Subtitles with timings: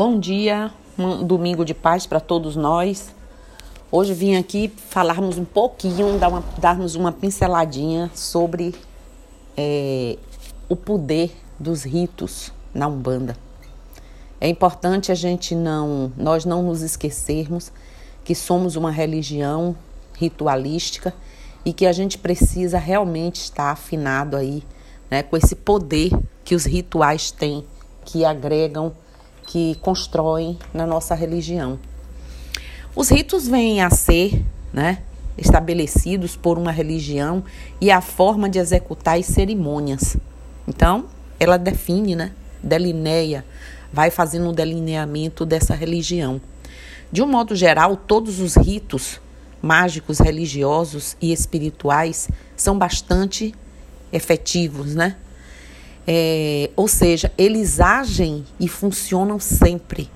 [0.00, 3.14] Bom dia, um domingo de paz para todos nós.
[3.92, 8.74] Hoje vim aqui falarmos um pouquinho, dar uma, darmos uma pinceladinha sobre
[9.54, 10.16] é,
[10.70, 13.36] o poder dos ritos na Umbanda.
[14.40, 17.70] É importante a gente não, nós não nos esquecermos
[18.24, 19.76] que somos uma religião
[20.14, 21.12] ritualística
[21.62, 24.62] e que a gente precisa realmente estar afinado aí,
[25.10, 26.10] né, com esse poder
[26.42, 27.66] que os rituais têm,
[28.02, 28.94] que agregam
[29.50, 31.76] que constroem na nossa religião.
[32.94, 35.02] Os ritos vêm a ser né,
[35.36, 37.42] estabelecidos por uma religião
[37.80, 40.16] e a forma de executar as cerimônias.
[40.68, 41.06] Então,
[41.40, 42.30] ela define, né,
[42.62, 43.44] delineia,
[43.92, 46.40] vai fazendo um delineamento dessa religião.
[47.10, 49.20] De um modo geral, todos os ritos
[49.60, 53.52] mágicos, religiosos e espirituais são bastante
[54.12, 55.16] efetivos, né?
[56.06, 60.10] É, ou seja, eles agem e funcionam sempre.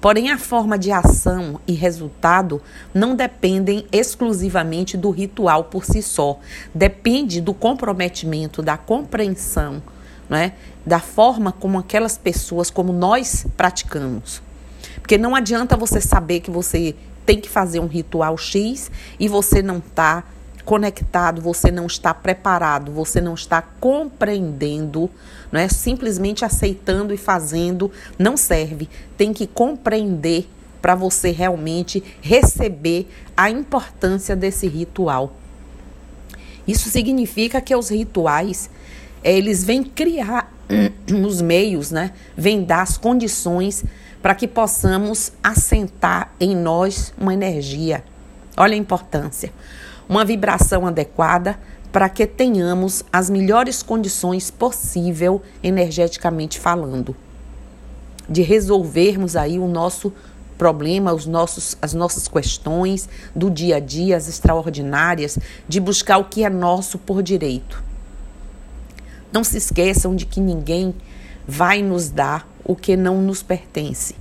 [0.00, 2.62] Porém, a forma de ação e resultado
[2.94, 6.38] não dependem exclusivamente do ritual por si só.
[6.74, 9.82] Depende do comprometimento, da compreensão,
[10.28, 10.54] né?
[10.86, 14.42] da forma como aquelas pessoas, como nós praticamos.
[15.02, 16.94] Porque não adianta você saber que você
[17.26, 20.24] tem que fazer um ritual X e você não está
[20.70, 25.10] conectado, você não está preparado, você não está compreendendo,
[25.50, 28.88] não é simplesmente aceitando e fazendo, não serve.
[29.16, 30.48] Tem que compreender
[30.80, 35.34] para você realmente receber a importância desse ritual.
[36.68, 38.70] Isso significa que os rituais,
[39.24, 40.54] eles vêm criar
[41.26, 42.12] os meios, né?
[42.36, 43.84] Vêm dar as condições
[44.22, 48.04] para que possamos assentar em nós uma energia.
[48.56, 49.52] Olha a importância
[50.10, 51.56] uma vibração adequada
[51.92, 57.14] para que tenhamos as melhores condições possível energeticamente falando,
[58.28, 60.12] de resolvermos aí o nosso
[60.58, 65.38] problema, os nossos, as nossas questões do dia a dia, as extraordinárias,
[65.68, 67.80] de buscar o que é nosso por direito.
[69.32, 70.92] Não se esqueçam de que ninguém
[71.46, 74.16] vai nos dar o que não nos pertence.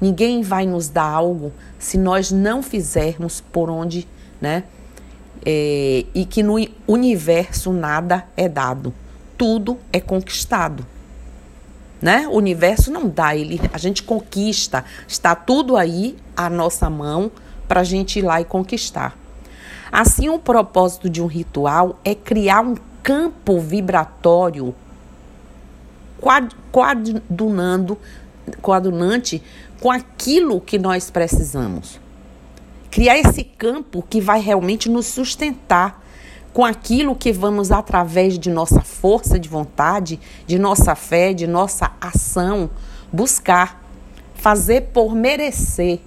[0.00, 4.08] Ninguém vai nos dar algo se nós não fizermos por onde,
[4.40, 4.64] né?
[5.44, 6.56] É, e que no
[6.86, 8.94] universo nada é dado,
[9.36, 10.86] tudo é conquistado.
[12.00, 12.26] Né?
[12.28, 17.30] O universo não dá, ele, a gente conquista, está tudo aí à nossa mão
[17.66, 19.16] para a gente ir lá e conquistar.
[19.90, 24.74] Assim, o propósito de um ritual é criar um campo vibratório
[26.72, 27.98] coadunando,
[28.60, 29.42] coadunante
[29.80, 32.03] com aquilo que nós precisamos
[32.94, 36.00] criar esse campo que vai realmente nos sustentar
[36.52, 41.90] com aquilo que vamos, através de nossa força de vontade, de nossa fé, de nossa
[42.00, 42.70] ação,
[43.12, 43.84] buscar,
[44.36, 45.98] fazer por merecer,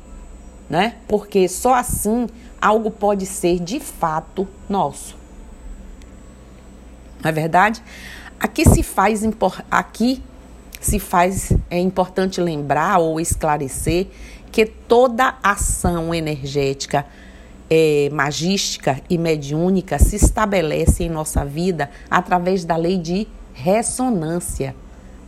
[0.70, 0.96] né?
[1.10, 2.30] Porque só assim
[2.62, 5.18] algo pode ser de fato nosso.
[7.22, 7.84] Não é verdade?
[8.40, 9.24] Aqui se faz
[9.70, 10.24] aqui
[10.80, 14.08] se faz é importante lembrar ou esclarecer
[14.58, 17.06] que toda ação energética
[17.70, 24.76] é, magística e mediúnica se estabelece em nossa vida através da lei de ressonância,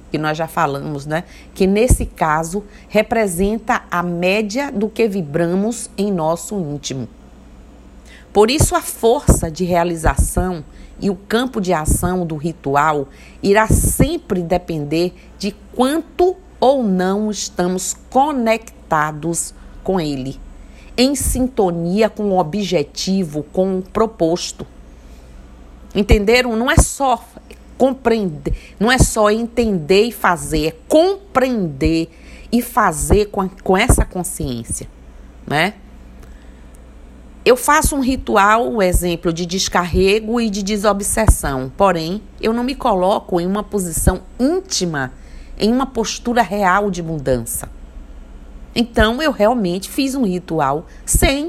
[0.10, 1.26] que nós já falamos, né?
[1.54, 7.08] Que nesse caso representa a média do que vibramos em nosso íntimo.
[8.34, 10.66] Por isso, a força de realização
[11.00, 13.10] e o campo de ação do ritual
[13.44, 18.79] irá sempre depender de quanto ou não estamos conectados
[19.84, 20.40] com ele,
[20.98, 24.66] em sintonia com o objetivo, com o proposto.
[25.96, 26.56] Entenderam?
[26.56, 27.24] Não é só
[27.78, 32.10] compreender, não é só entender e fazer, é compreender
[32.52, 34.88] e fazer com, com essa consciência,
[35.48, 35.76] né?
[37.46, 42.76] Eu faço um ritual, um exemplo de descarrego e de desobsessão, porém, eu não me
[42.76, 45.14] coloco em uma posição íntima
[45.60, 47.70] em uma postura real de mudança.
[48.76, 51.48] Então eu realmente fiz um ritual sem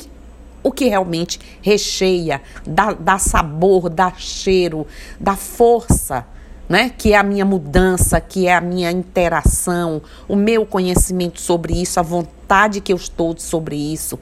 [0.63, 4.87] o que realmente recheia, dá, dá sabor, dá cheiro,
[5.19, 6.27] dá força,
[6.69, 6.91] né?
[6.97, 11.99] Que é a minha mudança, que é a minha interação, o meu conhecimento sobre isso,
[11.99, 14.19] a vontade que eu estou sobre isso.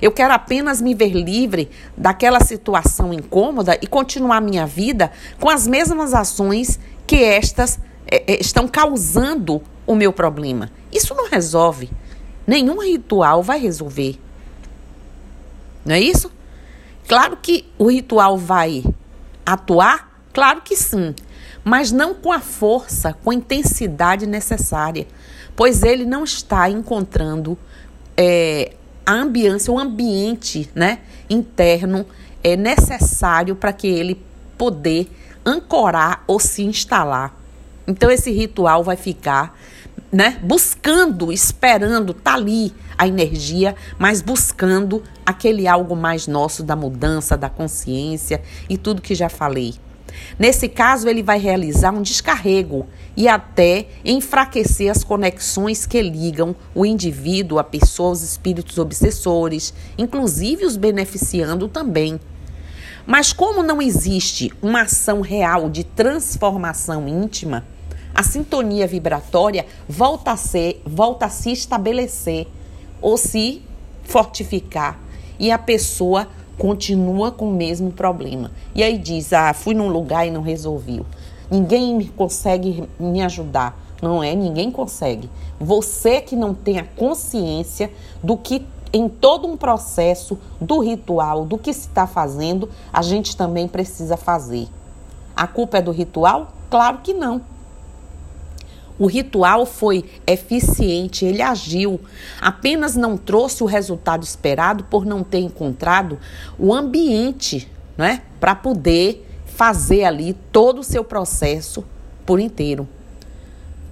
[0.00, 5.10] Eu quero apenas me ver livre daquela situação incômoda e continuar minha vida
[5.40, 7.78] com as mesmas ações que estas
[8.10, 10.70] é, estão causando o meu problema.
[10.92, 11.90] Isso não resolve.
[12.46, 14.18] Nenhum ritual vai resolver.
[15.84, 16.30] Não é isso?
[17.08, 18.84] Claro que o ritual vai
[19.44, 20.20] atuar?
[20.32, 21.14] Claro que sim.
[21.64, 25.04] mas não com a força, com a intensidade necessária,
[25.56, 27.58] pois ele não está encontrando
[28.16, 32.06] é, a ambiência, o ambiente né, interno
[32.44, 34.22] é necessário para que ele
[34.56, 35.10] poder
[35.44, 37.34] ancorar ou se instalar.
[37.84, 39.58] Então esse ritual vai ficar,
[40.12, 47.36] né, buscando, esperando, tá ali a energia, mas buscando aquele algo mais nosso da mudança,
[47.36, 49.74] da consciência e tudo que já falei.
[50.38, 52.86] Nesse caso, ele vai realizar um descarrego
[53.16, 60.76] e até enfraquecer as conexões que ligam o indivíduo a pessoas, espíritos obsessores, inclusive os
[60.76, 62.18] beneficiando também.
[63.06, 67.64] Mas como não existe uma ação real de transformação íntima,
[68.16, 72.48] a sintonia vibratória volta a ser, volta a se estabelecer
[73.02, 73.62] ou se
[74.04, 74.98] fortificar
[75.38, 76.26] e a pessoa
[76.56, 78.50] continua com o mesmo problema.
[78.74, 81.04] E aí diz: "Ah, fui num lugar e não resolveu.
[81.50, 83.78] Ninguém consegue me ajudar".
[84.00, 85.28] Não é, ninguém consegue.
[85.60, 87.92] Você que não tem a consciência
[88.22, 88.64] do que
[88.94, 94.16] em todo um processo do ritual, do que se está fazendo, a gente também precisa
[94.16, 94.68] fazer.
[95.34, 96.52] A culpa é do ritual?
[96.70, 97.55] Claro que não.
[98.98, 102.00] O ritual foi eficiente, ele agiu,
[102.40, 106.18] apenas não trouxe o resultado esperado por não ter encontrado
[106.58, 111.84] o ambiente, né, para poder fazer ali todo o seu processo
[112.24, 112.88] por inteiro.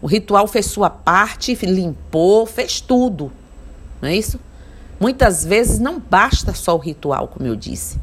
[0.01, 3.31] O ritual fez sua parte, limpou, fez tudo,
[4.01, 4.39] não é isso?
[4.99, 7.99] Muitas vezes não basta só o ritual, como eu disse.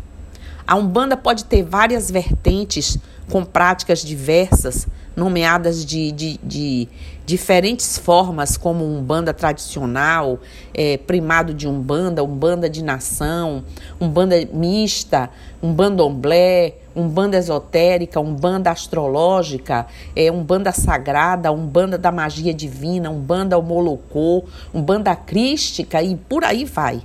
[0.68, 2.98] A Umbanda pode ter várias vertentes
[3.30, 6.88] com práticas diversas, nomeadas de, de, de
[7.26, 10.40] diferentes formas, como Umbanda tradicional,
[10.74, 13.64] é, primado de Umbanda, Umbanda de nação,
[14.00, 15.30] Umbanda mista,
[15.62, 24.44] Umbandomblé, Umbanda esotérica, Umbanda astrológica, é, Umbanda sagrada, Umbanda da magia divina, Umbanda homolocô,
[24.74, 27.02] Umbanda crística e por aí vai.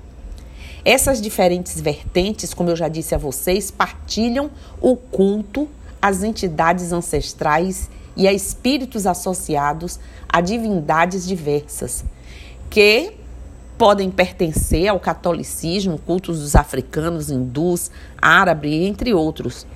[0.84, 4.50] Essas diferentes vertentes, como eu já disse a vocês, partilham
[4.80, 5.68] o culto
[6.00, 12.04] às entidades ancestrais e a espíritos associados a divindades diversas,
[12.70, 13.12] que
[13.76, 17.90] podem pertencer ao catolicismo, cultos dos africanos, hindus,
[18.20, 19.66] árabes, entre outros.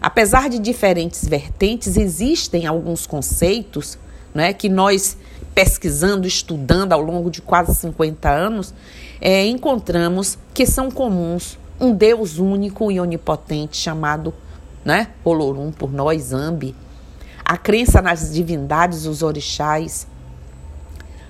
[0.00, 3.98] Apesar de diferentes vertentes, existem alguns conceitos
[4.34, 5.16] né, que nós,
[5.54, 8.74] pesquisando, estudando ao longo de quase 50 anos,
[9.20, 14.34] é, encontramos que são comuns um Deus único e onipotente chamado
[14.84, 16.74] né, Olorum, por nós, Zambi,
[17.50, 20.06] a crença nas divindades, os orixás,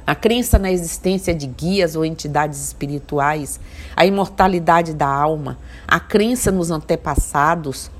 [0.06, 3.58] a crença na existência de guias ou entidades espirituais,
[3.96, 5.56] a imortalidade da alma,
[5.88, 7.90] a crença nos antepassados,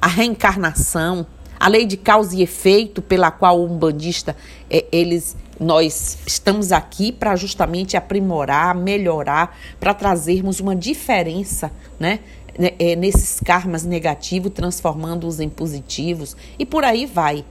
[0.00, 1.26] a reencarnação,
[1.58, 4.36] a lei de causa e efeito pela qual o umbandista
[4.70, 12.20] é, eles nós estamos aqui para justamente aprimorar, melhorar, para trazermos uma diferença, né,
[12.58, 17.44] é, nesses karmas negativos, transformando-os em positivos e por aí vai.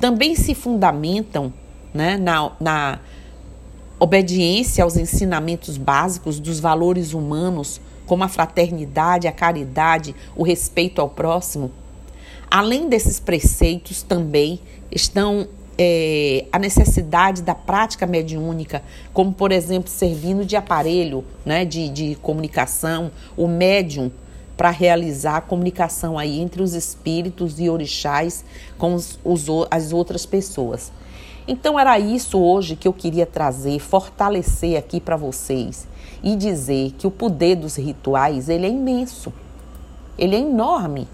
[0.00, 1.52] Também se fundamentam
[1.92, 3.00] né, na, na
[3.98, 11.08] obediência aos ensinamentos básicos dos valores humanos, como a fraternidade, a caridade, o respeito ao
[11.08, 11.70] próximo.
[12.50, 14.60] Além desses preceitos, também
[14.90, 15.46] estão
[15.78, 18.82] é, a necessidade da prática mediúnica,
[19.12, 24.10] como por exemplo servindo de aparelho né, de, de comunicação, o médium
[24.62, 28.44] para realizar a comunicação aí entre os espíritos e orixás
[28.78, 30.92] com os, os, as outras pessoas.
[31.48, 35.88] Então era isso hoje que eu queria trazer, fortalecer aqui para vocês
[36.22, 39.32] e dizer que o poder dos rituais ele é imenso,
[40.16, 41.08] ele é enorme.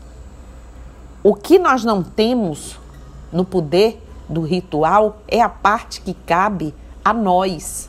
[1.23, 2.79] O que nós não temos
[3.33, 7.89] no poder do ritual é a parte que cabe a nós,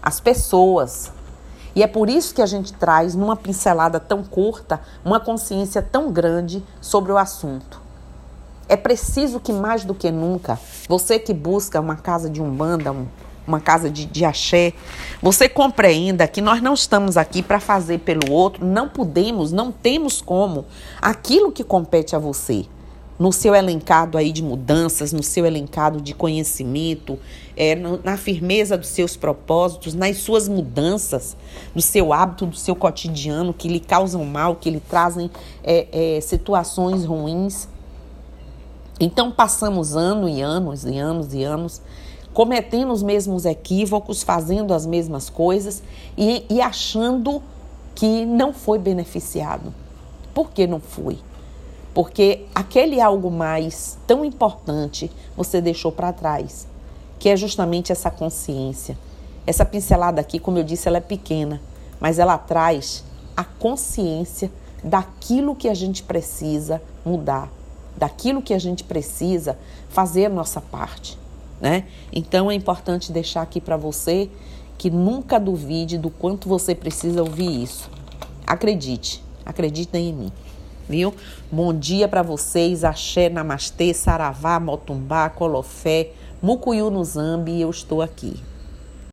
[0.00, 1.10] as pessoas,
[1.76, 6.10] e é por isso que a gente traz, numa pincelada tão curta, uma consciência tão
[6.10, 7.82] grande sobre o assunto.
[8.66, 13.06] É preciso que, mais do que nunca, você que busca uma casa de umbanda, um,
[13.46, 14.72] uma casa de, de axé,
[15.20, 20.22] você compreenda que nós não estamos aqui para fazer pelo outro, não podemos, não temos
[20.22, 20.64] como
[21.00, 22.66] aquilo que compete a você
[23.18, 27.18] no seu elencado aí de mudanças, no seu elencado de conhecimento,
[27.56, 31.36] é, na firmeza dos seus propósitos, nas suas mudanças,
[31.74, 35.30] no seu hábito, do seu cotidiano que lhe causam mal, que lhe trazem
[35.64, 37.68] é, é, situações ruins.
[39.00, 41.82] Então passamos anos e anos e anos e anos
[42.36, 45.82] cometendo os mesmos equívocos, fazendo as mesmas coisas
[46.18, 47.42] e, e achando
[47.94, 49.72] que não foi beneficiado.
[50.34, 51.18] Por que não foi?
[51.96, 56.68] Porque aquele algo mais tão importante você deixou para trás,
[57.18, 58.98] que é justamente essa consciência.
[59.46, 61.58] Essa pincelada aqui, como eu disse, ela é pequena,
[61.98, 63.02] mas ela traz
[63.34, 64.52] a consciência
[64.84, 67.50] daquilo que a gente precisa mudar,
[67.96, 69.56] daquilo que a gente precisa
[69.88, 71.18] fazer a nossa parte,
[71.58, 71.84] né?
[72.12, 74.28] Então é importante deixar aqui para você
[74.76, 77.88] que nunca duvide do quanto você precisa ouvir isso.
[78.46, 80.32] Acredite, acredite em mim.
[80.88, 81.12] Viu?
[81.50, 88.36] Bom dia para vocês, axé, namastê, saravá, motumbá, colofé, mucuyu no zambi, eu estou aqui.